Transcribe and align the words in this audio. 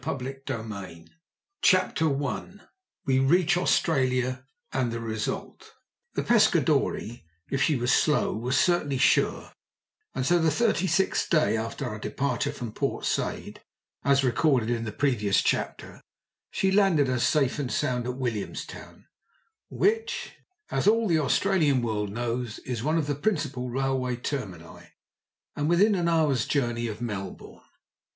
PART 0.03 0.23
II 0.23 1.05
CHAPTER 1.61 2.25
I 2.25 2.49
WE 3.05 3.19
REACH 3.19 3.55
AUSTRALIA, 3.55 4.45
AND 4.73 4.91
THE 4.91 4.99
RESULT 4.99 5.73
The 6.15 6.23
Pescadore, 6.23 7.21
if 7.51 7.61
she 7.61 7.75
was 7.75 7.93
slow, 7.93 8.33
was 8.35 8.57
certainly 8.57 8.97
sure, 8.97 9.51
and 10.15 10.25
so 10.25 10.39
the 10.39 10.49
thirty 10.49 10.87
sixth 10.87 11.29
day 11.29 11.55
after 11.55 11.85
our 11.85 11.99
departure 11.99 12.51
from 12.51 12.71
Port 12.71 13.05
Said, 13.05 13.61
as 14.03 14.23
recorded 14.23 14.71
in 14.71 14.85
the 14.85 14.91
previous 14.91 15.39
chapter, 15.43 16.01
she 16.49 16.71
landed 16.71 17.07
us 17.07 17.23
safe 17.23 17.59
and 17.59 17.71
sound 17.71 18.07
at 18.07 18.17
Williamstown, 18.17 19.05
which, 19.69 20.31
as 20.71 20.87
all 20.87 21.07
the 21.07 21.19
Australian 21.19 21.83
world 21.83 22.09
knows, 22.11 22.57
is 22.65 22.81
one 22.83 22.97
of 22.97 23.05
the 23.05 23.13
principal 23.13 23.69
railway 23.69 24.15
termini, 24.15 24.89
and 25.55 25.69
within 25.69 25.93
an 25.93 26.07
hour's 26.09 26.47
journey 26.47 26.87
of 26.87 27.01
Melbourne. 27.01 27.61